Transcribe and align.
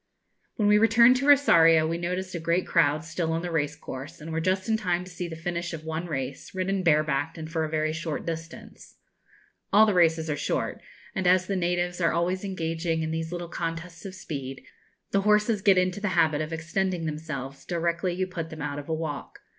When 0.55 0.67
we 0.67 0.79
returned 0.79 1.17
to 1.17 1.27
Rosario 1.27 1.87
we 1.87 1.99
noticed 1.99 2.33
a 2.33 2.39
great 2.39 2.65
crowd 2.65 3.03
still 3.03 3.31
on 3.31 3.43
the 3.43 3.51
race 3.51 3.75
course, 3.75 4.19
and 4.19 4.31
were 4.31 4.41
just 4.41 4.67
in 4.67 4.75
time 4.75 5.03
to 5.03 5.11
see 5.11 5.27
the 5.27 5.35
finish 5.35 5.73
of 5.73 5.83
one 5.83 6.07
race, 6.07 6.55
ridden 6.55 6.81
barebacked, 6.83 7.37
and 7.37 7.47
for 7.47 7.63
a 7.63 7.69
very 7.69 7.93
short 7.93 8.25
distance. 8.25 8.95
All 9.71 9.85
the 9.85 9.93
races 9.93 10.27
are 10.27 10.35
short; 10.35 10.81
and 11.13 11.27
as 11.27 11.45
the 11.45 11.55
natives 11.55 12.01
are 12.01 12.13
always 12.13 12.43
engaging 12.43 13.03
in 13.03 13.11
these 13.11 13.31
little 13.31 13.47
contests 13.47 14.03
of 14.03 14.15
speed, 14.15 14.63
the 15.11 15.21
horses 15.21 15.61
get 15.61 15.77
into 15.77 16.01
the 16.01 16.07
habit 16.17 16.41
of 16.41 16.51
extending 16.51 17.05
themselves 17.05 17.63
directly 17.63 18.11
you 18.15 18.25
put 18.25 18.49
them 18.49 18.59
out 18.63 18.79
of 18.79 18.89
a 18.89 18.93
walk. 18.95 19.41